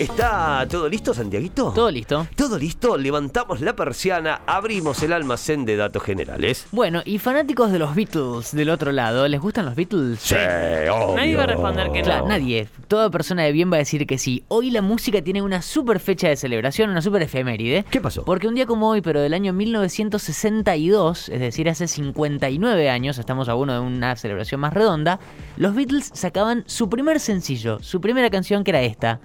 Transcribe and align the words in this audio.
¿Está 0.00 0.66
todo 0.66 0.88
listo, 0.88 1.12
Santiaguito? 1.12 1.72
Todo 1.74 1.90
listo. 1.90 2.26
Todo 2.34 2.58
listo, 2.58 2.96
levantamos 2.96 3.60
la 3.60 3.76
persiana, 3.76 4.40
abrimos 4.46 5.02
el 5.02 5.12
almacén 5.12 5.66
de 5.66 5.76
datos 5.76 6.02
generales. 6.02 6.66
Bueno, 6.72 7.02
y 7.04 7.18
fanáticos 7.18 7.70
de 7.70 7.78
los 7.78 7.94
Beatles 7.94 8.52
del 8.52 8.70
otro 8.70 8.92
lado, 8.92 9.28
¿les 9.28 9.38
gustan 9.38 9.66
los 9.66 9.74
Beatles? 9.74 10.18
Sí, 10.20 10.34
obvio. 10.34 11.16
Nadie 11.16 11.36
va 11.36 11.42
a 11.42 11.46
responder 11.48 11.92
que 11.92 11.98
no. 11.98 12.04
Claro, 12.06 12.26
nadie. 12.26 12.66
Toda 12.88 13.10
persona 13.10 13.42
de 13.42 13.52
bien 13.52 13.70
va 13.70 13.76
a 13.76 13.80
decir 13.80 14.06
que 14.06 14.16
sí. 14.16 14.42
Hoy 14.48 14.70
la 14.70 14.80
música 14.80 15.20
tiene 15.20 15.42
una 15.42 15.60
super 15.60 16.00
fecha 16.00 16.28
de 16.28 16.36
celebración, 16.36 16.88
una 16.88 17.02
super 17.02 17.20
efeméride. 17.20 17.84
¿Qué 17.90 18.00
pasó? 18.00 18.24
Porque 18.24 18.48
un 18.48 18.54
día 18.54 18.64
como 18.64 18.88
hoy, 18.88 19.02
pero 19.02 19.20
del 19.20 19.34
año 19.34 19.52
1962, 19.52 21.28
es 21.28 21.40
decir, 21.40 21.68
hace 21.68 21.86
59 21.86 22.88
años, 22.88 23.18
estamos 23.18 23.50
a 23.50 23.54
uno 23.54 23.74
de 23.74 23.80
una 23.80 24.16
celebración 24.16 24.62
más 24.62 24.72
redonda, 24.72 25.20
los 25.58 25.74
Beatles 25.74 26.10
sacaban 26.14 26.64
su 26.66 26.88
primer 26.88 27.20
sencillo, 27.20 27.80
su 27.82 28.00
primera 28.00 28.30
canción 28.30 28.64
que 28.64 28.70
era 28.70 28.80
esta. 28.80 29.20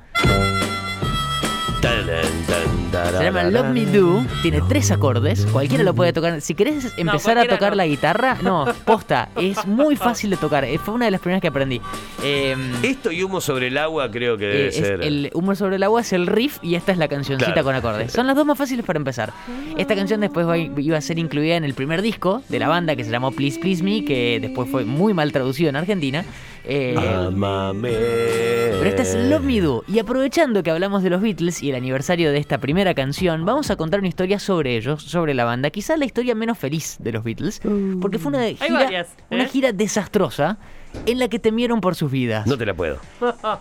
Se 1.81 3.23
llama 3.23 3.43
Love 3.43 3.67
Me 3.73 3.85
Do, 3.85 4.25
tiene 4.41 4.61
tres 4.67 4.91
acordes, 4.91 5.45
cualquiera 5.51 5.83
lo 5.83 5.93
puede 5.93 6.13
tocar. 6.13 6.39
Si 6.41 6.53
querés 6.55 6.85
empezar 6.97 7.31
a 7.37 7.41
cualquiera 7.41 7.55
tocar 7.57 7.69
no. 7.71 7.75
la 7.75 7.87
guitarra, 7.87 8.37
no, 8.41 8.65
posta, 8.85 9.29
es 9.35 9.65
muy 9.67 9.95
fácil 9.95 10.29
de 10.29 10.37
tocar. 10.37 10.63
Eh, 10.63 10.77
Fue 10.77 10.93
una 10.93 11.05
de 11.05 11.11
las 11.11 11.19
primeras 11.21 11.41
que 11.41 11.47
aprendí. 11.49 11.81
Em, 12.23 12.73
Esto 12.83 13.11
y 13.11 13.23
humo 13.23 13.41
sobre 13.41 13.67
el 13.67 13.77
agua 13.77 14.09
creo 14.11 14.37
que 14.37 14.45
debe 14.45 14.65
eh, 14.65 14.67
es 14.69 14.75
ser. 14.75 15.01
el 15.03 15.29
humo 15.33 15.55
sobre 15.55 15.75
el 15.75 15.83
agua 15.83 16.01
es 16.01 16.13
el 16.13 16.27
riff 16.27 16.57
y 16.61 16.75
esta 16.75 16.91
es 16.91 16.97
la 16.97 17.07
cancioncita 17.07 17.51
Claro. 17.53 17.65
con 17.65 17.75
acordes. 17.75 18.11
Son 18.11 18.25
las 18.27 18.35
dos 18.35 18.45
más 18.45 18.57
fáciles 18.57 18.85
para 18.85 18.97
empezar. 18.97 19.33
Esta 19.77 19.95
canción 19.95 20.21
después 20.21 20.47
iba 20.77 20.97
a 20.97 21.01
ser 21.01 21.19
incluida 21.19 21.55
en 21.55 21.63
el 21.65 21.73
primer 21.73 22.01
disco 22.01 22.41
de 22.49 22.59
la 22.59 22.67
banda 22.69 22.95
que 22.95 23.03
se 23.03 23.11
llamó 23.11 23.31
Please 23.31 23.59
Please 23.59 23.83
Me, 23.83 24.05
que 24.05 24.39
después 24.41 24.69
fue 24.69 24.85
muy 24.85 25.13
mal 25.13 25.31
traducido 25.31 25.69
en 25.69 25.75
Argentina. 25.75 26.23
Eh, 26.67 26.95
Amame. 26.97 27.91
pero 27.91 28.85
esta 28.85 29.03
es 29.03 29.15
Love 29.15 29.43
Me 29.43 29.61
Do. 29.61 29.83
Y 29.87 29.99
aprovechando 29.99 30.63
que 30.63 30.71
hablamos 30.71 31.03
de 31.03 31.09
los 31.09 31.21
Beatles 31.21 31.61
y 31.61 31.69
el 31.69 31.75
aniversario 31.75 32.31
de 32.31 32.37
esta 32.37 32.57
primera 32.59 32.93
canción, 32.93 33.45
vamos 33.45 33.69
a 33.69 33.75
contar 33.75 33.99
una 33.99 34.09
historia 34.09 34.39
sobre 34.39 34.75
ellos, 34.75 35.03
sobre 35.03 35.33
la 35.33 35.45
banda. 35.45 35.69
Quizá 35.69 35.97
la 35.97 36.05
historia 36.05 36.35
menos 36.35 36.57
feliz 36.57 36.97
de 36.99 37.11
los 37.11 37.23
Beatles, 37.23 37.61
porque 38.01 38.19
fue 38.19 38.29
una 38.29 38.45
gira, 38.45 38.73
varias, 38.73 39.07
¿eh? 39.29 39.35
una 39.35 39.45
gira 39.45 39.71
desastrosa 39.73 40.57
en 41.05 41.19
la 41.19 41.27
que 41.27 41.39
temieron 41.39 41.81
por 41.81 41.95
sus 41.95 42.11
vidas. 42.11 42.47
No 42.47 42.57
te 42.57 42.65
la 42.65 42.73
puedo. 42.73 42.97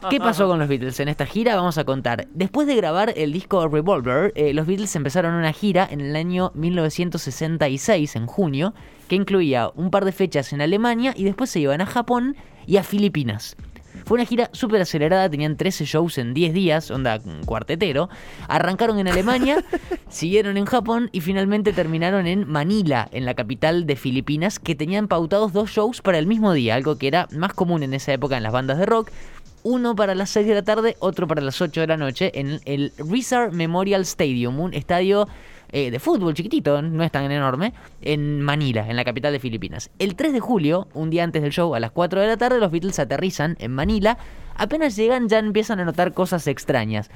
¿Qué 0.08 0.18
pasó 0.18 0.46
con 0.46 0.58
los 0.58 0.68
Beatles 0.68 0.98
en 1.00 1.08
esta 1.08 1.26
gira? 1.26 1.56
Vamos 1.56 1.78
a 1.78 1.84
contar. 1.84 2.28
Después 2.32 2.66
de 2.66 2.76
grabar 2.76 3.12
el 3.16 3.32
disco 3.32 3.66
Revolver, 3.68 4.32
eh, 4.34 4.54
los 4.54 4.66
Beatles 4.66 4.94
empezaron 4.96 5.34
una 5.34 5.52
gira 5.52 5.86
en 5.90 6.00
el 6.00 6.16
año 6.16 6.52
1966, 6.54 8.16
en 8.16 8.26
junio, 8.26 8.74
que 9.08 9.16
incluía 9.16 9.70
un 9.74 9.90
par 9.90 10.04
de 10.04 10.12
fechas 10.12 10.52
en 10.52 10.60
Alemania 10.60 11.12
y 11.16 11.24
después 11.24 11.50
se 11.50 11.60
iban 11.60 11.80
a 11.80 11.86
Japón 11.86 12.36
y 12.66 12.76
a 12.76 12.82
Filipinas. 12.82 13.56
Fue 14.04 14.16
una 14.16 14.26
gira 14.26 14.50
súper 14.52 14.82
acelerada, 14.82 15.30
tenían 15.30 15.56
13 15.56 15.86
shows 15.86 16.18
en 16.18 16.34
10 16.34 16.52
días, 16.52 16.90
onda 16.90 17.20
cuartetero. 17.46 18.10
Arrancaron 18.48 18.98
en 18.98 19.08
Alemania, 19.08 19.64
siguieron 20.08 20.58
en 20.58 20.66
Japón 20.66 21.08
y 21.12 21.20
finalmente 21.20 21.72
terminaron 21.72 22.26
en 22.26 22.46
Manila, 22.46 23.08
en 23.12 23.24
la 23.24 23.34
capital 23.34 23.86
de 23.86 23.96
Filipinas, 23.96 24.58
que 24.58 24.74
tenían 24.74 25.08
pautados 25.08 25.52
dos 25.52 25.70
shows 25.70 26.02
para 26.02 26.18
el 26.18 26.26
mismo 26.26 26.52
día, 26.52 26.74
algo 26.74 26.98
que 26.98 27.08
era 27.08 27.28
más 27.30 27.54
común 27.54 27.82
en 27.82 27.94
esa 27.94 28.12
época 28.12 28.36
en 28.36 28.42
las 28.42 28.52
bandas 28.52 28.78
de 28.78 28.86
rock. 28.86 29.10
Uno 29.62 29.96
para 29.96 30.14
las 30.14 30.28
6 30.30 30.46
de 30.46 30.54
la 30.54 30.62
tarde, 30.62 30.96
otro 30.98 31.26
para 31.26 31.40
las 31.40 31.62
8 31.62 31.80
de 31.80 31.86
la 31.86 31.96
noche, 31.96 32.30
en 32.38 32.60
el 32.66 32.92
Rizar 32.98 33.52
Memorial 33.52 34.02
Stadium, 34.02 34.60
un 34.60 34.74
estadio 34.74 35.26
eh, 35.74 35.90
de 35.90 35.98
fútbol 35.98 36.34
chiquitito, 36.34 36.82
no 36.82 37.02
es 37.02 37.10
tan 37.10 37.28
enorme, 37.32 37.74
en 38.00 38.40
Manila, 38.40 38.88
en 38.88 38.94
la 38.94 39.04
capital 39.04 39.32
de 39.32 39.40
Filipinas. 39.40 39.90
El 39.98 40.14
3 40.14 40.32
de 40.32 40.38
julio, 40.38 40.86
un 40.94 41.10
día 41.10 41.24
antes 41.24 41.42
del 41.42 41.50
show, 41.50 41.74
a 41.74 41.80
las 41.80 41.90
4 41.90 42.20
de 42.20 42.28
la 42.28 42.36
tarde, 42.36 42.60
los 42.60 42.70
Beatles 42.70 43.00
aterrizan 43.00 43.56
en 43.58 43.72
Manila. 43.72 44.16
Apenas 44.54 44.94
llegan 44.94 45.28
ya 45.28 45.40
empiezan 45.40 45.80
a 45.80 45.84
notar 45.84 46.14
cosas 46.14 46.46
extrañas, 46.46 47.10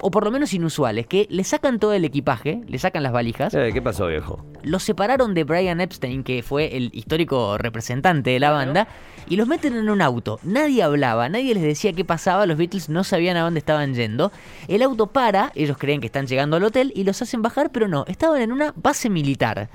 o 0.00 0.10
por 0.10 0.24
lo 0.24 0.30
menos 0.30 0.52
inusuales, 0.52 1.06
que 1.06 1.26
le 1.30 1.44
sacan 1.44 1.78
todo 1.78 1.92
el 1.92 2.04
equipaje, 2.04 2.62
le 2.66 2.78
sacan 2.78 3.02
las 3.02 3.12
valijas, 3.12 3.54
Eh, 3.54 3.70
¿Qué 3.72 3.80
pasó, 3.82 4.06
viejo? 4.06 4.44
los 4.62 4.82
separaron 4.82 5.32
de 5.34 5.44
Brian 5.44 5.80
Epstein, 5.80 6.24
que 6.24 6.42
fue 6.42 6.76
el 6.76 6.90
histórico 6.92 7.56
representante 7.56 8.30
de 8.30 8.40
la 8.40 8.50
banda, 8.50 8.88
y 9.28 9.36
los 9.36 9.46
meten 9.48 9.76
en 9.76 9.88
un 9.88 10.02
auto. 10.02 10.40
Nadie 10.42 10.82
hablaba, 10.82 11.28
nadie 11.28 11.54
les 11.54 11.62
decía 11.62 11.92
qué 11.92 12.04
pasaba, 12.04 12.46
los 12.46 12.56
Beatles 12.56 12.88
no 12.88 13.04
sabían 13.04 13.36
a 13.36 13.42
dónde 13.42 13.58
estaban 13.58 13.94
yendo. 13.94 14.32
El 14.68 14.82
auto 14.82 15.06
para, 15.08 15.52
ellos 15.54 15.78
creen 15.78 16.00
que 16.00 16.06
están 16.06 16.26
llegando 16.26 16.56
al 16.56 16.64
hotel 16.64 16.92
y 16.94 17.04
los 17.04 17.22
hacen 17.22 17.42
bajar, 17.42 17.70
pero 17.70 17.88
no, 17.88 18.04
estaban 18.08 18.40
en 18.42 18.52
una 18.52 18.72
base 18.76 19.08
militar. 19.08 19.68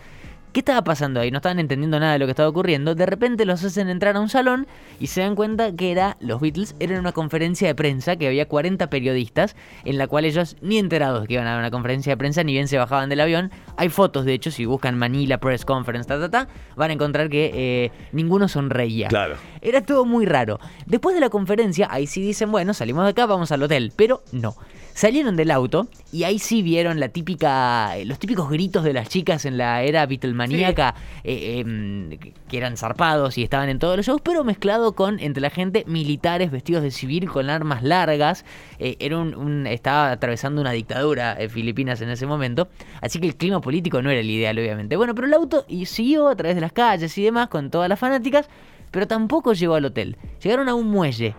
¿Qué 0.52 0.60
estaba 0.60 0.84
pasando 0.84 1.22
ahí? 1.22 1.32
No 1.32 1.38
estaban 1.38 1.60
entendiendo 1.60 1.98
nada 1.98 2.14
de 2.14 2.20
lo 2.20 2.26
que 2.26 2.32
estaba 2.32 2.50
ocurriendo. 2.50 2.94
De 2.94 3.06
repente 3.06 3.46
los 3.46 3.64
hacen 3.64 3.88
entrar 3.88 4.18
a 4.18 4.20
un 4.20 4.28
salón 4.28 4.68
y 5.00 5.08
se 5.08 5.22
dan 5.22 5.34
cuenta 5.34 5.74
que 5.74 5.94
era 5.94 6.18
los 6.20 6.42
Beatles. 6.42 6.76
Era 6.82 7.00
una 7.00 7.14
conferencia 7.14 7.70
de 7.70 7.76
prensa 7.76 8.18
que 8.18 8.28
había 8.28 8.50
40 8.50 8.90
periodistas 8.90 9.56
en 9.86 9.98
la 9.98 10.08
cual 10.08 10.26
ellos 10.26 10.58
ni 10.62 10.78
enterados 10.78 11.26
que 11.26 11.36
iban 11.36 11.48
a 11.48 11.52
dar 11.52 11.60
una 11.60 11.72
conferencia 11.72 12.12
de 12.12 12.18
prensa 12.18 12.44
ni 12.44 12.52
bien 12.52 12.68
se 12.68 12.78
bajaban 12.78 13.08
del 13.08 13.22
avión. 13.22 13.50
Hay 13.78 13.88
fotos, 13.88 14.26
de 14.26 14.34
hecho, 14.34 14.52
si 14.52 14.66
buscan 14.66 14.98
Manila 14.98 15.38
Press 15.38 15.64
Conference, 15.64 16.06
ta, 16.06 16.20
ta, 16.20 16.30
ta, 16.30 16.48
van 16.76 16.90
a 16.90 16.94
encontrar 16.96 17.30
que 17.30 17.52
eh, 17.54 17.92
ninguno 18.12 18.50
sonreía. 18.50 19.08
Claro. 19.08 19.36
Era 19.62 19.80
todo 19.80 20.04
muy 20.04 20.26
raro. 20.26 20.60
Después 20.86 21.16
de 21.16 21.22
la 21.22 21.30
conferencia, 21.30 21.88
ahí 21.90 22.08
sí 22.08 22.22
dicen, 22.22 22.52
bueno, 22.52 22.74
salimos 22.74 23.06
de 23.06 23.12
acá, 23.12 23.26
vamos 23.26 23.54
al 23.54 23.64
hotel. 23.64 23.94
Pero 23.96 24.22
no. 24.34 24.56
Salieron 24.94 25.36
del 25.36 25.52
auto 25.52 25.88
y 26.12 26.24
ahí 26.24 26.38
sí 26.38 26.62
vieron 26.62 27.00
la 27.00 27.10
típica, 27.10 27.94
los 28.06 28.20
típicos 28.20 28.50
gritos 28.50 28.84
de 28.84 28.94
las 28.94 29.08
chicas 29.10 29.46
en 29.46 29.58
la 29.58 29.82
era 29.84 30.06
Beatlemaníaca, 30.06 30.96
eh, 31.24 31.60
em, 31.60 32.10
que 32.48 32.58
eran 32.58 32.76
zarpados 32.78 33.38
y 33.38 33.44
estaban 33.44 33.70
en 33.70 33.80
todos 33.80 33.96
los 33.98 34.06
shows, 34.06 34.22
pero 34.22 34.44
mezclado 34.44 34.94
con 34.94 35.20
entre 35.20 35.42
la 35.42 35.50
gente 35.50 35.86
militares 35.88 36.52
vestidos 36.52 36.84
de 36.84 36.92
civil 36.92 37.30
con 37.30 37.50
armas 37.50 37.84
largas. 37.84 38.46
Eh, 38.80 38.98
era 39.00 39.18
un, 39.18 39.34
un- 39.34 39.66
estaba 39.68 40.12
atravesando 40.12 40.62
una 40.62 40.72
dictadura 40.72 41.36
en 41.40 41.50
Filipinas 41.50 42.02
en 42.02 42.10
ese 42.10 42.26
momento, 42.28 42.68
así 43.02 43.20
que 43.20 43.28
el 43.28 43.36
clima 43.38 43.62
político 43.62 44.02
no 44.02 44.10
era 44.12 44.20
el 44.20 44.30
ideal, 44.30 44.60
obviamente. 44.60 44.98
Bueno, 44.98 45.16
pero 45.16 45.28
el 45.28 45.34
auto 45.34 45.66
y 45.68 45.86
siguió 45.86 46.28
a 46.28 46.36
través 46.36 46.56
de 46.56 46.62
las 46.62 46.74
calles 46.74 47.18
y 47.18 47.24
demás 47.24 47.48
con 47.48 47.72
todas 47.72 47.88
las 47.90 47.98
fanáticas 48.00 48.50
pero 48.92 49.08
tampoco 49.08 49.54
llegó 49.54 49.76
al 49.76 49.86
hotel. 49.86 50.18
Llegaron 50.44 50.68
a 50.68 50.76
un 50.76 50.90
muelle, 50.92 51.34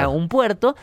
a 0.00 0.08
un 0.08 0.26
puerto, 0.30 0.74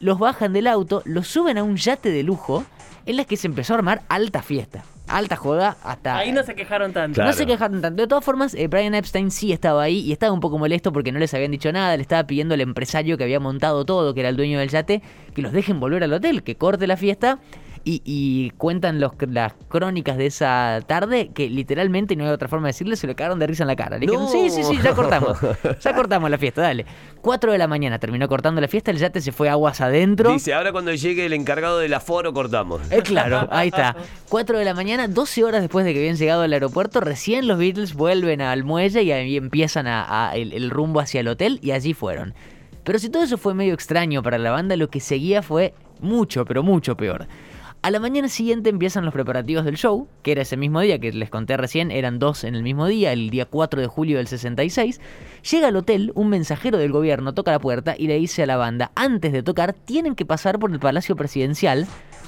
los 0.00 0.18
bajan 0.18 0.52
del 0.52 0.66
auto, 0.66 1.02
los 1.04 1.28
suben 1.28 1.58
a 1.58 1.62
un 1.62 1.76
yate 1.76 2.10
de 2.10 2.22
lujo 2.22 2.64
en 3.06 3.16
la 3.16 3.24
que 3.24 3.36
se 3.36 3.46
empezó 3.46 3.74
a 3.74 3.78
armar 3.78 4.02
alta 4.08 4.42
fiesta. 4.42 4.84
Alta 5.06 5.34
joda 5.34 5.76
hasta... 5.82 6.16
Ahí 6.16 6.30
no 6.30 6.44
se 6.44 6.54
quejaron 6.54 6.92
tanto. 6.92 7.16
Claro. 7.16 7.30
No 7.30 7.36
se 7.36 7.44
quejaron 7.44 7.80
tanto. 7.80 8.00
De 8.00 8.06
todas 8.06 8.24
formas, 8.24 8.54
eh, 8.54 8.68
Brian 8.68 8.94
Epstein 8.94 9.30
sí 9.32 9.52
estaba 9.52 9.82
ahí 9.82 9.98
y 10.00 10.12
estaba 10.12 10.32
un 10.32 10.38
poco 10.38 10.56
molesto 10.58 10.92
porque 10.92 11.10
no 11.10 11.18
les 11.18 11.34
habían 11.34 11.50
dicho 11.50 11.72
nada. 11.72 11.96
Le 11.96 12.02
estaba 12.02 12.24
pidiendo 12.24 12.54
al 12.54 12.60
empresario 12.60 13.18
que 13.18 13.24
había 13.24 13.40
montado 13.40 13.84
todo, 13.84 14.14
que 14.14 14.20
era 14.20 14.28
el 14.28 14.36
dueño 14.36 14.60
del 14.60 14.68
yate, 14.68 15.02
que 15.34 15.42
los 15.42 15.52
dejen 15.52 15.80
volver 15.80 16.04
al 16.04 16.12
hotel, 16.12 16.44
que 16.44 16.54
corte 16.54 16.86
la 16.86 16.96
fiesta. 16.96 17.40
Y, 17.82 18.02
y 18.04 18.50
cuentan 18.58 19.00
los, 19.00 19.12
las 19.30 19.54
crónicas 19.68 20.18
de 20.18 20.26
esa 20.26 20.80
tarde 20.86 21.30
que 21.34 21.48
literalmente, 21.48 22.12
y 22.12 22.16
no 22.18 22.24
hay 22.24 22.30
otra 22.30 22.46
forma 22.46 22.66
de 22.66 22.74
decirle, 22.74 22.94
se 22.94 23.06
le 23.06 23.14
cagaron 23.14 23.38
de 23.38 23.46
risa 23.46 23.62
en 23.62 23.68
la 23.68 23.76
cara. 23.76 23.96
Le 23.96 24.00
dijeron, 24.00 24.24
No. 24.24 24.28
sí, 24.30 24.50
sí, 24.50 24.62
sí, 24.64 24.78
ya 24.82 24.94
cortamos. 24.94 25.38
Ya 25.80 25.94
cortamos 25.94 26.30
la 26.30 26.36
fiesta, 26.36 26.60
dale. 26.60 26.84
4 27.22 27.52
de 27.52 27.58
la 27.58 27.66
mañana 27.66 27.98
terminó 27.98 28.28
cortando 28.28 28.60
la 28.60 28.68
fiesta, 28.68 28.90
el 28.90 28.98
yate 28.98 29.22
se 29.22 29.32
fue 29.32 29.48
aguas 29.48 29.80
adentro. 29.80 30.30
Dice, 30.30 30.52
ahora 30.52 30.72
cuando 30.72 30.92
llegue 30.92 31.24
el 31.24 31.32
encargado 31.32 31.78
del 31.78 31.94
aforo 31.94 32.34
cortamos. 32.34 32.82
Eh, 32.90 33.00
claro, 33.02 33.48
ahí 33.50 33.68
está. 33.68 33.96
4 34.28 34.58
de 34.58 34.64
la 34.66 34.74
mañana, 34.74 35.08
12 35.08 35.44
horas 35.44 35.62
después 35.62 35.86
de 35.86 35.94
que 35.94 36.00
habían 36.00 36.16
llegado 36.16 36.42
al 36.42 36.52
aeropuerto, 36.52 37.00
recién 37.00 37.48
los 37.48 37.56
Beatles 37.58 37.94
vuelven 37.94 38.42
al 38.42 38.62
muelle 38.62 39.02
y 39.02 39.10
ahí 39.12 39.36
empiezan 39.38 39.86
a, 39.86 40.28
a- 40.28 40.36
el, 40.36 40.52
el 40.52 40.68
rumbo 40.68 41.00
hacia 41.00 41.20
el 41.20 41.28
hotel 41.28 41.58
y 41.62 41.70
allí 41.70 41.94
fueron. 41.94 42.34
Pero 42.84 42.98
si 42.98 43.08
todo 43.08 43.22
eso 43.22 43.38
fue 43.38 43.54
medio 43.54 43.72
extraño 43.72 44.22
para 44.22 44.36
la 44.36 44.50
banda, 44.50 44.76
lo 44.76 44.88
que 44.90 45.00
seguía 45.00 45.42
fue 45.42 45.72
mucho, 46.00 46.44
pero 46.44 46.62
mucho 46.62 46.96
peor. 46.96 47.26
A 47.82 47.90
la 47.90 47.98
mañana 47.98 48.28
siguiente 48.28 48.68
empiezan 48.68 49.06
los 49.06 49.14
preparativos 49.14 49.64
del 49.64 49.78
show, 49.78 50.06
que 50.22 50.32
era 50.32 50.42
ese 50.42 50.58
mismo 50.58 50.80
día 50.80 50.98
que 50.98 51.12
les 51.12 51.30
conté 51.30 51.56
recién, 51.56 51.90
eran 51.90 52.18
dos 52.18 52.44
en 52.44 52.54
el 52.54 52.62
mismo 52.62 52.86
día, 52.86 53.10
el 53.10 53.30
día 53.30 53.46
4 53.46 53.80
de 53.80 53.86
julio 53.86 54.18
del 54.18 54.26
66. 54.26 55.00
Llega 55.50 55.68
al 55.68 55.76
hotel, 55.76 56.12
un 56.14 56.28
mensajero 56.28 56.76
del 56.76 56.92
gobierno 56.92 57.32
toca 57.32 57.52
la 57.52 57.58
puerta 57.58 57.94
y 57.96 58.06
le 58.06 58.18
dice 58.18 58.42
a 58.42 58.46
la 58.46 58.58
banda, 58.58 58.92
antes 58.94 59.32
de 59.32 59.42
tocar, 59.42 59.72
tienen 59.72 60.14
que 60.14 60.26
pasar 60.26 60.58
por 60.58 60.70
el 60.70 60.78
Palacio 60.78 61.16
Presidencial 61.16 61.86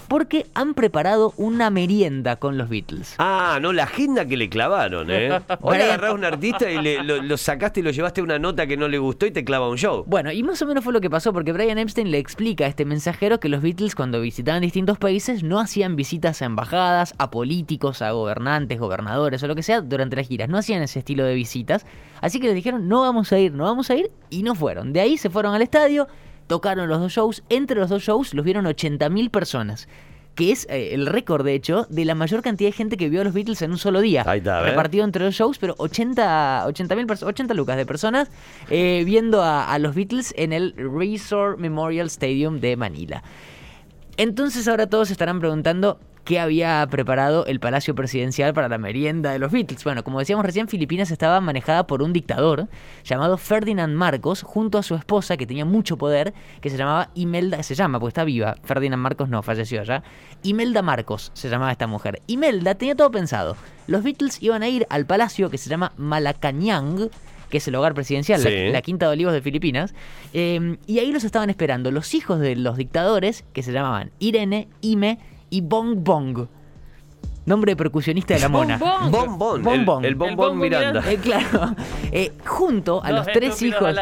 porque 0.09 0.47
han 0.55 0.75
preparado 0.75 1.33
una 1.37 1.71
merienda 1.71 2.37
con 2.37 2.59
los 2.59 2.69
Beatles. 2.69 3.15
Ah, 3.19 3.59
no, 3.61 3.73
la 3.73 3.85
agenda 3.85 4.27
que 4.27 4.37
le 4.37 4.49
clavaron, 4.49 5.11
¿eh? 5.11 5.31
Hoy 5.61 5.77
agarrás 5.79 6.11
a 6.11 6.15
un 6.15 6.25
artista 6.25 6.71
y 6.71 6.81
le- 6.83 7.03
lo, 7.03 7.23
lo 7.23 7.37
sacaste 7.37 7.81
y 7.81 7.83
lo 7.83 7.91
llevaste 7.91 8.21
a 8.21 8.25
una 8.25 8.39
nota 8.39 8.67
que 8.67 8.77
no 8.77 8.89
le 8.89 8.99
gustó 8.99 9.27
y 9.27 9.31
te 9.31 9.45
clava 9.45 9.69
un 9.69 9.77
show. 9.79 10.05
Bueno, 10.07 10.31
y 10.33 10.43
más 10.43 10.61
o 10.63 10.67
menos 10.67 10.85
fue 10.85 10.93
lo 10.93 11.01
que 11.01 11.11
pasó 11.11 11.33
porque 11.33 11.53
Brian 11.53 11.79
Epstein 11.79 12.11
le 12.11 12.19
explica 12.19 12.65
a 12.65 12.69
este 12.69 12.85
mensajero 12.85 13.41
que 13.41 13.49
los 13.49 13.63
Beatles 13.63 13.95
cuando 13.95 14.21
visitaban 14.21 14.63
distintos 14.63 14.99
países 14.99 15.43
no 15.43 15.61
hacían 15.61 15.97
visitas 15.97 16.43
a 16.43 16.45
embajadas, 16.45 17.15
a 17.19 17.31
políticos, 17.31 18.03
a 18.03 18.11
gobernantes, 18.13 18.79
gobernadores 18.79 19.43
o 19.43 19.47
lo 19.47 19.55
que 19.55 19.63
sea 19.63 19.81
durante 19.81 20.17
las 20.17 20.29
giras. 20.29 20.49
No 20.49 20.59
hacían 20.59 20.83
ese 20.83 20.99
estilo 20.99 21.25
de 21.25 21.35
visitas. 21.35 21.87
Así 22.21 22.39
que 22.41 22.47
les 22.47 22.55
dijeron, 22.55 22.89
no 22.89 23.01
vamos 23.01 23.33
a 23.33 23.39
ir, 23.39 23.53
no 23.53 23.65
vamos 23.65 23.91
a 23.91 23.97
ir. 23.97 24.11
Y 24.31 24.43
no 24.43 24.55
fueron. 24.55 24.93
De 24.93 25.01
ahí 25.01 25.17
se 25.17 25.29
fueron 25.31 25.55
al 25.55 25.63
estadio, 25.63 26.07
tocaron 26.47 26.89
los 26.89 27.01
dos 27.01 27.13
shows. 27.13 27.43
Entre 27.49 27.79
los 27.79 27.89
dos 27.91 28.03
shows 28.03 28.35
los 28.35 28.45
vieron 28.45 28.65
80.000 28.67 29.31
personas. 29.31 29.89
que 30.35 30.51
es 30.51 30.67
eh, 30.71 30.95
el 30.95 31.05
récord, 31.07 31.45
de 31.45 31.53
hecho, 31.55 31.87
de 31.91 32.07
la 32.07 32.15
mayor 32.15 32.41
cantidad 32.41 32.69
de 32.69 32.73
gente 32.73 32.97
que 32.97 33.11
vio 33.11 33.21
a 33.21 33.25
los 33.25 33.35
Beatles 33.35 33.61
en 33.61 33.71
un 33.71 33.77
solo 33.77 34.01
día. 34.01 34.25
Ahí 34.27 34.39
está. 34.39 34.63
Repartido 34.63 35.05
entre 35.05 35.23
los 35.27 35.35
shows, 35.35 35.59
pero 35.59 35.75
80, 35.77 36.65
80, 36.69 36.97
mil 36.97 37.07
perso- 37.07 37.27
80 37.27 37.53
lucas 37.53 37.77
de 37.77 37.85
personas 37.85 38.31
eh, 38.71 39.03
viendo 39.05 39.43
a, 39.43 39.71
a 39.71 39.79
los 39.79 39.95
Beatles 39.95 40.33
en 40.39 40.55
el 40.55 40.73
Resort 40.77 41.59
Memorial 41.59 42.07
Stadium 42.07 42.61
de 42.61 42.77
Manila. 42.77 43.23
Entonces 44.17 44.67
ahora 44.69 44.87
todos 44.87 45.09
se 45.09 45.13
estarán 45.15 45.39
preguntando 45.39 45.99
qué 46.25 46.39
había 46.39 46.87
preparado 46.89 47.47
el 47.47 47.59
Palacio 47.59 47.95
Presidencial 47.95 48.55
para 48.55 48.69
la 48.69 48.79
merienda 48.79 49.33
de 49.33 49.39
los 49.39 49.51
Beatles. 49.51 49.83
Bueno, 49.85 50.05
como 50.05 50.21
decíamos 50.21 50.47
recién, 50.47 50.69
Filipinas 50.69 51.11
estaba 51.11 51.41
manejada 51.41 51.87
por 51.87 52.03
un 52.03 52.13
dictador 52.13 52.69
llamado 53.05 53.37
Ferdinand 53.39 53.95
Marcos, 53.95 54.43
junto 54.43 54.79
a 54.79 54.83
su 54.83 54.95
esposa, 54.95 55.37
que 55.37 55.47
tenía 55.47 55.65
mucho 55.65 55.97
poder, 55.97 56.33
que 56.61 56.71
se 56.71 56.77
llamaba 56.77 57.11
Imelda, 57.15 57.63
se 57.63 57.75
llama, 57.75 57.99
porque 57.99 58.11
está 58.11 58.25
viva, 58.25 58.57
Ferdinand 58.63 59.03
Marcos 59.03 59.29
no, 59.29 59.43
falleció 59.43 59.83
ya. 59.83 60.03
Imelda 60.43 60.83
Marcos 60.83 61.33
se 61.35 61.49
llamaba 61.49 61.73
esta 61.73 61.87
mujer. 61.87 62.23
Imelda 62.27 62.75
tenía 62.75 62.95
todo 62.95 63.11
pensado. 63.11 63.57
Los 63.87 64.05
Beatles 64.05 64.41
iban 64.43 64.63
a 64.63 64.69
ir 64.69 64.87
al 64.91 65.07
palacio 65.07 65.51
que 65.51 65.59
se 65.59 65.69
llama 65.69 65.93
Malacañang, 65.97 67.11
que 67.51 67.59
es 67.59 67.69
el 67.69 67.75
hogar 67.75 67.93
presidencial, 67.95 68.43
la, 68.73 68.81
Quinta 68.81 69.07
de 69.07 69.13
Olivos 69.13 69.35
de 69.35 69.43
Filipinas, 69.43 69.93
eh, 70.33 70.79
y 70.87 71.01
ahí 71.01 71.13
los 71.13 71.25
estaban 71.25 71.51
esperando 71.51 71.91
los 71.91 72.15
hijos 72.15 72.41
de 72.41 72.57
los 72.57 72.79
dictadores, 72.79 73.45
que 73.53 73.63
se 73.63 73.73
llamaban 73.73 74.11
Irene, 74.21 74.69
Ime 74.81 75.19
y 75.53 75.61
Bong 75.61 76.03
Bong. 76.03 76.49
Nombre 77.45 77.73
de 77.73 77.77
percusionista 77.77 78.35
de 78.35 78.41
la 78.41 78.49
mona. 78.49 78.77
Bombón, 78.79 79.63
Bon 79.63 80.05
el, 80.05 80.15
bombón 80.15 80.37
Bombón 80.37 80.59
Miranda. 80.59 81.01
Miranda. 81.01 81.13
Eh, 81.13 81.19
claro, 81.19 81.75
Eh, 82.13 82.31
junto 82.45 83.03
a 83.03 83.11
los 83.11 83.27
tres 83.27 83.63
hijos, 83.63 83.95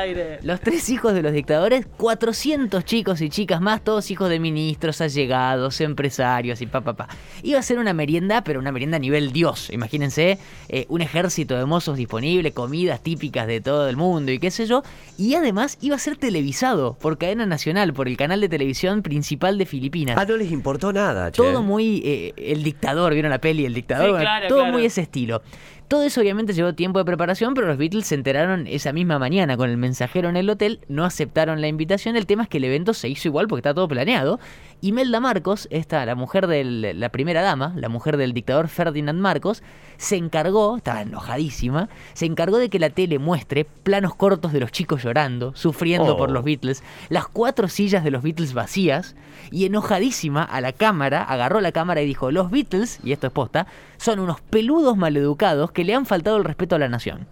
los 0.42 0.60
tres 0.60 0.88
hijos 0.90 1.14
de 1.14 1.22
los 1.22 1.32
dictadores, 1.32 1.86
400 1.96 2.84
chicos 2.84 3.20
y 3.20 3.30
chicas 3.30 3.60
más, 3.60 3.82
todos 3.84 4.10
hijos 4.10 4.28
de 4.28 4.40
ministros, 4.40 5.00
allegados, 5.00 5.80
empresarios 5.80 6.60
y 6.60 6.66
pa 6.66 6.80
pa 6.80 6.94
pa. 6.94 7.08
Iba 7.42 7.60
a 7.60 7.62
ser 7.62 7.78
una 7.78 7.94
merienda, 7.94 8.42
pero 8.42 8.58
una 8.58 8.72
merienda 8.72 8.96
a 8.96 9.00
nivel 9.00 9.32
Dios. 9.32 9.70
Imagínense, 9.70 10.38
eh, 10.68 10.86
un 10.88 11.00
ejército 11.00 11.56
de 11.56 11.64
mozos 11.66 11.96
disponible, 11.96 12.52
comidas 12.52 13.00
típicas 13.00 13.46
de 13.46 13.60
todo 13.60 13.88
el 13.88 13.96
mundo 13.96 14.32
y 14.32 14.38
qué 14.38 14.50
sé 14.50 14.66
yo. 14.66 14.82
Y 15.16 15.34
además 15.34 15.78
iba 15.80 15.96
a 15.96 15.98
ser 15.98 16.16
televisado 16.16 16.94
por 17.00 17.16
cadena 17.16 17.46
nacional, 17.46 17.92
por 17.92 18.08
el 18.08 18.16
canal 18.16 18.40
de 18.40 18.48
televisión 18.48 19.02
principal 19.02 19.56
de 19.56 19.66
Filipinas. 19.66 20.16
Ah, 20.18 20.24
no 20.24 20.36
les 20.36 20.50
importó 20.50 20.92
nada, 20.92 21.30
che. 21.30 21.36
Todo 21.36 21.62
muy 21.62 22.02
eh, 22.04 22.34
el 22.36 22.62
dictador, 22.64 23.12
¿vieron 23.12 23.29
la 23.30 23.40
peli 23.40 23.64
El 23.64 23.74
dictador? 23.74 24.04
Sí, 24.06 24.10
Bueno, 24.10 24.24
claro, 24.24 24.48
todo 24.48 24.58
claro. 24.60 24.72
muy 24.72 24.84
ese 24.84 25.00
estilo. 25.02 25.42
Todo 25.90 26.04
eso 26.04 26.20
obviamente 26.20 26.52
llevó 26.52 26.72
tiempo 26.72 27.00
de 27.00 27.04
preparación, 27.04 27.52
pero 27.52 27.66
los 27.66 27.76
Beatles 27.76 28.06
se 28.06 28.14
enteraron 28.14 28.68
esa 28.68 28.92
misma 28.92 29.18
mañana 29.18 29.56
con 29.56 29.68
el 29.68 29.76
mensajero 29.76 30.28
en 30.28 30.36
el 30.36 30.48
hotel, 30.48 30.78
no 30.86 31.04
aceptaron 31.04 31.60
la 31.60 31.66
invitación, 31.66 32.14
el 32.14 32.26
tema 32.26 32.44
es 32.44 32.48
que 32.48 32.58
el 32.58 32.64
evento 32.64 32.94
se 32.94 33.08
hizo 33.08 33.26
igual 33.26 33.48
porque 33.48 33.58
está 33.58 33.74
todo 33.74 33.88
planeado. 33.88 34.38
Imelda 34.82 35.18
Marcos, 35.18 35.66
esta, 35.72 36.06
la 36.06 36.14
mujer 36.14 36.46
de 36.46 36.94
la 36.94 37.08
primera 37.08 37.42
dama, 37.42 37.74
la 37.76 37.88
mujer 37.88 38.16
del 38.18 38.32
dictador 38.32 38.68
Ferdinand 38.68 39.18
Marcos, 39.18 39.64
se 39.98 40.16
encargó, 40.16 40.76
estaba 40.76 41.02
enojadísima, 41.02 41.88
se 42.14 42.24
encargó 42.24 42.58
de 42.58 42.70
que 42.70 42.78
la 42.78 42.90
tele 42.90 43.18
muestre 43.18 43.64
planos 43.64 44.14
cortos 44.14 44.52
de 44.52 44.60
los 44.60 44.70
chicos 44.70 45.02
llorando, 45.02 45.54
sufriendo 45.56 46.14
Oh. 46.14 46.16
por 46.16 46.30
los 46.30 46.44
Beatles, 46.44 46.84
las 47.08 47.26
cuatro 47.26 47.66
sillas 47.66 48.04
de 48.04 48.12
los 48.12 48.22
Beatles 48.22 48.54
vacías, 48.54 49.16
y 49.50 49.66
enojadísima 49.66 50.44
a 50.44 50.60
la 50.60 50.72
cámara, 50.72 51.24
agarró 51.24 51.60
la 51.60 51.72
cámara 51.72 52.00
y 52.00 52.06
dijo, 52.06 52.30
los 52.30 52.50
Beatles, 52.50 53.00
y 53.02 53.10
esto 53.10 53.26
es 53.26 53.32
posta, 53.32 53.66
son 53.98 54.20
unos 54.20 54.40
peludos 54.40 54.96
maleducados 54.96 55.72
que 55.72 55.79
le 55.84 55.94
han 55.94 56.06
faltado 56.06 56.36
el 56.36 56.44
respeto 56.44 56.76
a 56.76 56.78
la 56.78 56.88
nación. 56.88 57.26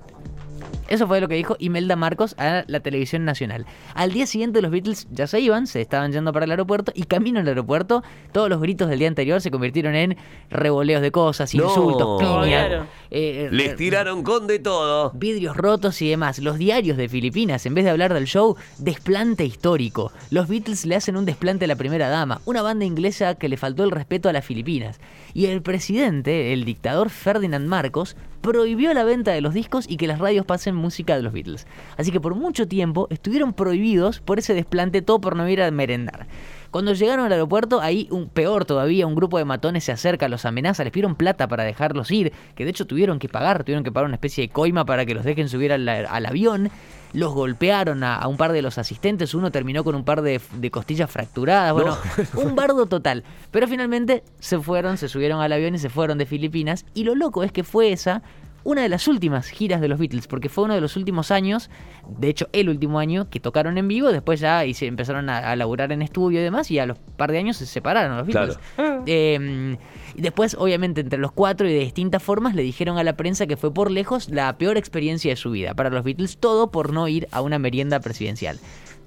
Eso 0.88 1.06
fue 1.06 1.20
lo 1.20 1.29
que 1.29 1.35
dijo 1.37 1.56
Imelda 1.58 1.96
Marcos 1.96 2.35
a 2.38 2.64
la 2.67 2.81
televisión 2.81 3.25
nacional. 3.25 3.67
Al 3.94 4.12
día 4.12 4.26
siguiente 4.26 4.61
los 4.62 4.70
Beatles 4.70 5.06
ya 5.11 5.26
se 5.26 5.40
iban, 5.40 5.67
se 5.67 5.81
estaban 5.81 6.12
yendo 6.12 6.32
para 6.32 6.44
el 6.46 6.50
aeropuerto 6.50 6.93
y 6.94 7.05
camino 7.05 7.40
al 7.40 7.46
aeropuerto 7.49 8.02
todos 8.32 8.49
los 8.49 8.61
gritos 8.61 8.88
del 8.88 8.99
día 8.99 9.08
anterior 9.08 9.40
se 9.40 9.50
convirtieron 9.50 9.94
en 9.94 10.17
revoleos 10.50 11.02
de 11.02 11.11
cosas, 11.12 11.55
No. 11.55 11.64
insultos, 11.64 12.20
piña, 12.20 12.67
Claro. 12.69 12.87
eh, 13.11 13.49
Les 13.52 13.76
tiraron 13.76 14.23
con 14.23 14.46
de 14.46 14.58
todo. 14.58 15.12
vidrios 15.14 15.56
rotos 15.56 16.00
y 16.02 16.08
demás. 16.08 16.38
Los 16.38 16.58
diarios 16.58 16.96
de 16.96 17.08
Filipinas, 17.08 17.64
en 17.67 17.75
vez 17.75 17.84
de 17.84 17.91
hablar 17.91 18.14
del 18.14 18.26
show, 18.26 18.56
desplante 18.79 19.44
histórico. 19.44 20.12
Los 20.31 20.49
Beatles 20.49 20.84
le 20.87 20.96
hacen 20.96 21.17
un 21.17 21.25
desplante 21.25 21.67
a 21.67 21.69
la 21.69 21.76
primera 21.76 22.08
dama, 22.08 22.41
una 22.46 22.62
banda 22.62 22.84
inglesa 22.84 23.34
que 23.34 23.49
le 23.49 23.56
faltó 23.56 23.84
el 23.84 23.91
respeto 23.91 24.29
a 24.29 24.32
las 24.32 24.44
Filipinas. 24.44 25.00
Y 25.34 25.46
el 25.46 25.62
presidente, 25.62 26.52
el 26.52 26.64
dictador 26.64 27.11
Ferdinand 27.11 27.67
Marcos, 27.67 28.17
prohibió 28.41 28.94
la 28.94 29.05
venta 29.05 29.32
de 29.32 29.41
los 29.41 29.52
discos 29.52 29.84
y 29.88 29.96
que 29.96 30.06
las 30.06 30.19
radios 30.20 30.46
pasen 30.46 30.75
música 30.79 31.17
de 31.17 31.23
los 31.23 31.33
Beatles. 31.33 31.67
Así 31.97 32.11
que 32.11 32.21
por 32.21 32.35
mucho 32.35 32.67
tiempo 32.67 33.07
estuvieron 33.11 33.53
prohibidos 33.53 34.21
por 34.21 34.39
ese 34.39 34.55
desplante, 34.55 35.03
todo 35.03 35.21
por 35.21 35.37
no 35.37 35.49
ir 35.49 35.61
a 35.61 35.71
merendar. 35.71 36.27
Cuando 36.71 36.93
llegaron 36.93 37.25
al 37.25 37.33
aeropuerto, 37.33 37.81
ahí, 37.81 38.09
un, 38.11 38.29
peor 38.29 38.67
todavía, 38.67 39.07
un 39.07 39.15
grupo 39.15 39.39
de 39.39 39.47
matones 39.47 39.85
se 39.85 39.93
acerca, 39.93 40.29
los 40.29 40.45
amenaza, 40.45 40.85
les 40.85 40.93
pidieron 40.93 41.15
plata 41.15 41.49
para 41.49 41.65
dejarlos 41.65 42.11
ir, 42.11 42.33
que 42.55 42.65
de 42.65 42.71
hecho 42.71 42.87
tuvieron 42.87 43.19
que 43.19 43.29
pagar, 43.29 43.65
tuvieron 43.65 43.85
que 43.85 43.93
pagar 43.93 44.07
una 44.07 44.17
especie 44.17 44.43
de 44.43 44.51
coima 44.51 44.85
para 44.85 45.07
que 45.07 45.15
los 45.15 45.25
dejen 45.25 45.49
subir 45.49 45.73
al, 45.73 45.89
al 45.89 46.27
avión. 46.27 46.71
Los 47.15 47.33
golpearon 47.33 48.05
a, 48.05 48.17
a 48.17 48.29
un 48.29 48.37
par 48.37 48.53
de 48.53 48.61
los 48.61 48.77
asistentes, 48.77 49.33
uno 49.33 49.51
terminó 49.51 49.83
con 49.83 49.95
un 49.95 50.05
par 50.05 50.21
de, 50.21 50.43
de 50.57 50.71
costillas 50.71 51.11
fracturadas, 51.11 51.73
bueno, 51.73 51.97
un 52.35 52.55
bardo 52.55 52.85
total. 52.85 53.25
Pero 53.51 53.67
finalmente 53.67 54.23
se 54.39 54.59
fueron, 54.59 54.99
se 54.99 55.09
subieron 55.09 55.41
al 55.41 55.53
avión 55.53 55.75
y 55.75 55.79
se 55.79 55.89
fueron 55.89 56.19
de 56.19 56.27
Filipinas. 56.27 56.85
Y 56.93 57.05
lo 57.05 57.15
loco 57.15 57.45
es 57.45 57.51
que 57.51 57.65
fue 57.65 57.93
esa 57.93 58.23
una 58.64 58.82
de 58.82 58.88
las 58.88 59.08
últimas 59.08 59.49
giras 59.49 59.81
de 59.81 59.88
los 59.88 59.99
Beatles, 59.99 60.26
porque 60.26 60.49
fue 60.49 60.64
uno 60.64 60.75
de 60.75 60.81
los 60.81 60.96
últimos 60.96 61.31
años, 61.31 61.70
de 62.06 62.28
hecho 62.28 62.49
el 62.52 62.69
último 62.69 62.99
año, 62.99 63.31
que 63.31 63.40
tocaron 63.40 63.78
en 63.78 63.88
vivo, 63.88 64.12
después 64.12 64.40
ya 64.40 64.64
y 64.64 64.75
se 64.75 64.87
empezaron 64.87 65.31
a, 65.31 65.38
a 65.38 65.56
laburar 65.56 65.93
en 65.93 66.02
estudio 66.02 66.40
y 66.40 66.43
demás, 66.43 66.70
y 66.70 66.78
a 66.78 66.87
los 66.87 66.99
par 66.99 67.32
de 67.32 67.38
años 67.38 67.56
se 67.56 67.66
separaron 67.66 68.16
los 68.16 68.26
Beatles. 68.26 68.58
Eh, 69.06 69.76
y 70.14 70.20
después, 70.20 70.56
obviamente, 70.58 71.00
entre 71.00 71.19
los 71.19 71.32
cuatro 71.32 71.69
y 71.69 71.72
de 71.72 71.81
distintas 71.81 72.22
formas, 72.22 72.55
le 72.55 72.62
dijeron 72.62 72.99
a 72.99 73.05
la 73.05 73.16
prensa 73.16 73.46
que 73.46 73.56
fue 73.56 73.72
por 73.72 73.90
lejos 73.90 74.28
la 74.28 74.56
peor 74.58 74.76
experiencia 74.76 75.31
de 75.31 75.37
su 75.37 75.50
vida 75.50 75.75
para 75.75 75.90
los 75.90 76.05
Beatles, 76.05 76.38
todo 76.38 76.70
por 76.70 76.93
no 76.93 77.08
ir 77.08 77.28
a 77.31 77.40
una 77.40 77.58
merienda 77.58 78.00
presidencial. 78.00 78.58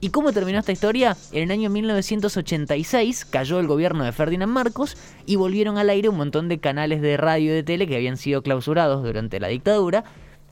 ¿Y 0.04 0.10
cómo 0.10 0.34
terminó 0.34 0.58
esta 0.58 0.72
historia? 0.72 1.16
En 1.32 1.44
el 1.44 1.52
año 1.52 1.70
1986 1.70 3.24
cayó 3.26 3.60
el 3.60 3.68
gobierno 3.68 4.04
de 4.04 4.12
Ferdinand 4.12 4.52
Marcos 4.52 4.98
y 5.28 5.36
volvieron 5.36 5.78
al 5.78 5.92
aire 5.92 6.10
un 6.10 6.18
montón 6.18 6.50
de 6.50 6.60
canales 6.60 7.04
de 7.04 7.18
radio 7.18 7.52
y 7.52 7.54
de 7.54 7.62
tele 7.62 7.86
que 7.86 7.98
habían 7.98 8.18
sido 8.18 8.42
clausurados 8.42 9.04
durante 9.04 9.40
la 9.40 9.50
dictadura. 9.50 10.04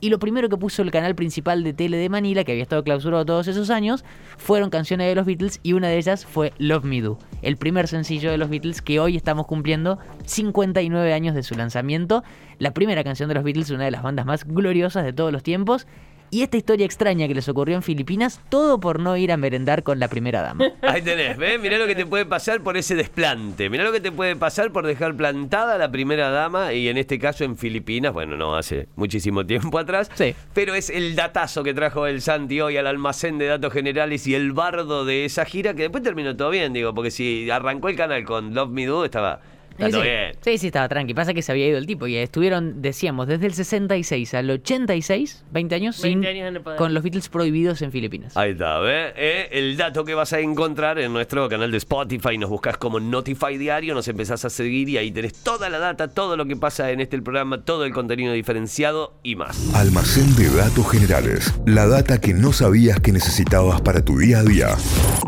Y 0.01 0.11
lo 0.11 0.19
primero 0.19 0.49
que 0.49 0.57
puso 0.57 0.83
el 0.83 0.91
canal 0.91 1.15
principal 1.15 1.63
de 1.63 1.73
tele 1.73 1.97
de 1.97 2.09
Manila, 2.09 2.43
que 2.43 2.51
había 2.51 2.61
estado 2.61 2.83
clausurado 2.83 3.25
todos 3.25 3.47
esos 3.47 3.71
años, 3.71 4.05
fueron 4.37 4.69
canciones 4.69 5.07
de 5.07 5.15
los 5.15 5.25
Beatles 5.25 5.59
y 5.63 5.73
una 5.73 5.87
de 5.87 5.97
ellas 5.97 6.27
fue 6.27 6.53
Love 6.59 6.83
Me 6.83 7.01
Do, 7.01 7.17
el 7.41 7.57
primer 7.57 7.87
sencillo 7.87 8.29
de 8.29 8.37
los 8.37 8.51
Beatles 8.51 8.83
que 8.83 8.99
hoy 8.99 9.17
estamos 9.17 9.47
cumpliendo 9.47 9.97
59 10.25 11.11
años 11.11 11.33
de 11.33 11.41
su 11.41 11.55
lanzamiento. 11.55 12.23
La 12.59 12.71
primera 12.75 13.03
canción 13.03 13.27
de 13.27 13.35
los 13.35 13.43
Beatles, 13.43 13.71
una 13.71 13.85
de 13.85 13.91
las 13.91 14.03
bandas 14.03 14.27
más 14.27 14.45
gloriosas 14.45 15.03
de 15.03 15.11
todos 15.11 15.33
los 15.33 15.41
tiempos. 15.41 15.87
Y 16.31 16.43
esta 16.43 16.57
historia 16.57 16.85
extraña 16.85 17.27
que 17.27 17.33
les 17.33 17.49
ocurrió 17.49 17.75
en 17.75 17.81
Filipinas, 17.81 18.39
todo 18.49 18.79
por 18.79 18.99
no 18.99 19.17
ir 19.17 19.31
a 19.31 19.37
merendar 19.37 19.83
con 19.83 19.99
la 19.99 20.07
primera 20.07 20.41
dama. 20.41 20.65
Ahí 20.81 21.01
tenés, 21.01 21.37
¿ves? 21.37 21.59
Mirá 21.59 21.77
lo 21.77 21.87
que 21.87 21.95
te 21.95 22.05
puede 22.05 22.25
pasar 22.25 22.61
por 22.61 22.77
ese 22.77 22.95
desplante. 22.95 23.69
Mirá 23.69 23.83
lo 23.83 23.91
que 23.91 23.99
te 23.99 24.11
puede 24.11 24.35
pasar 24.35 24.71
por 24.71 24.85
dejar 24.85 25.15
plantada 25.15 25.75
a 25.75 25.77
la 25.77 25.91
primera 25.91 26.29
dama 26.29 26.73
y 26.73 26.87
en 26.87 26.97
este 26.97 27.17
caso 27.17 27.43
en 27.43 27.57
Filipinas, 27.57 28.13
bueno, 28.13 28.37
no 28.37 28.55
hace 28.55 28.87
muchísimo 28.95 29.45
tiempo 29.45 29.79
atrás. 29.79 30.11
Sí. 30.13 30.35
Pero 30.53 30.75
es 30.75 30.89
el 30.89 31.15
datazo 31.15 31.63
que 31.63 31.73
trajo 31.73 32.05
el 32.05 32.21
Santi 32.21 32.61
hoy 32.61 32.77
al 32.77 32.87
almacén 32.87 33.37
de 33.37 33.47
datos 33.47 33.73
generales 33.73 34.27
y 34.27 34.35
el 34.35 34.51
bardo 34.51 35.05
de 35.05 35.25
esa 35.25 35.45
gira 35.45 35.73
que 35.73 35.83
después 35.83 36.03
terminó 36.03 36.35
todo 36.35 36.51
bien, 36.51 36.73
digo, 36.73 36.93
porque 36.93 37.11
si 37.11 37.49
arrancó 37.49 37.89
el 37.89 37.95
canal 37.95 38.23
con 38.23 38.53
Love 38.53 38.69
Me 38.69 38.85
Do 38.85 39.05
estaba, 39.05 39.41
está 39.79 39.85
Sí, 39.87 39.91
todo 39.91 40.01
sí. 40.03 40.07
bien. 40.09 40.31
Sí, 40.41 40.57
sí, 40.57 40.67
estaba 40.67 40.87
tranqui. 40.89 41.13
Pasa 41.13 41.33
que 41.33 41.41
se 41.41 41.51
había 41.51 41.67
ido 41.67 41.77
el 41.77 41.85
tipo 41.85 42.07
y 42.07 42.15
estuvieron, 42.17 42.81
decíamos, 42.81 43.27
desde 43.27 43.45
el 43.47 43.53
66 43.53 44.33
al 44.33 44.49
86, 44.51 45.43
20 45.51 45.75
años, 45.75 46.01
20 46.01 46.27
sin- 46.27 46.35
años 46.37 46.47
en 46.49 46.55
el 46.57 46.61
poder. 46.61 46.77
con 46.77 46.93
los 46.93 47.03
Beatles 47.03 47.29
prohibidos 47.29 47.81
en 47.81 47.91
Filipinas. 47.91 48.35
Ahí 48.37 48.51
está, 48.51 48.79
¿ves? 48.79 49.13
Eh, 49.15 49.49
el 49.51 49.77
dato 49.77 50.03
que 50.05 50.13
vas 50.13 50.33
a 50.33 50.39
encontrar 50.39 50.99
en 50.99 51.11
nuestro 51.13 51.47
canal 51.49 51.71
de 51.71 51.77
Spotify, 51.77 52.37
nos 52.37 52.49
buscas 52.49 52.77
como 52.77 52.99
Notify 52.99 53.57
Diario, 53.57 53.93
nos 53.93 54.07
empezás 54.07 54.45
a 54.45 54.49
seguir 54.49 54.89
y 54.89 54.97
ahí 54.97 55.11
tenés 55.11 55.33
toda 55.33 55.69
la 55.69 55.79
data, 55.79 56.07
todo 56.09 56.35
lo 56.37 56.45
que 56.45 56.55
pasa 56.55 56.91
en 56.91 56.99
este 57.01 57.21
programa, 57.21 57.63
todo 57.63 57.85
el 57.85 57.93
contenido 57.93 58.33
diferenciado 58.33 59.13
y 59.23 59.35
más. 59.35 59.73
Almacén 59.75 60.35
de 60.35 60.49
datos 60.49 60.89
generales. 60.91 61.53
La 61.65 61.87
data 61.87 62.19
que 62.19 62.33
no 62.33 62.51
sabías 62.53 62.99
que 62.99 63.11
necesitabas 63.11 63.81
para 63.81 64.03
tu 64.03 64.17
día 64.19 64.39
a 64.39 64.43
día. 64.43 64.67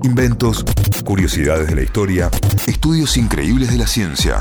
Inventos, 0.03 0.63
curiosidades 1.05 1.67
de 1.67 1.75
la 1.75 1.84
historia, 1.84 2.29
estudios 2.67 3.17
increíbles 3.17 3.72
de 3.72 3.77
la 3.77 3.88
ciencia, 3.88 4.40